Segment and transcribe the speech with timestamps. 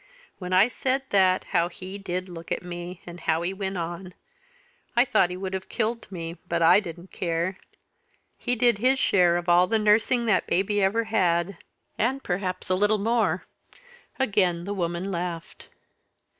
[0.39, 4.15] When I said that, how he did look at me, and how he went on!
[4.95, 7.59] I thought he would have killed me but I didn't care.
[8.39, 11.57] He did his share of all the nursing that baby ever had
[11.99, 13.45] and perhaps a little more."
[14.17, 15.69] Again the woman laughed.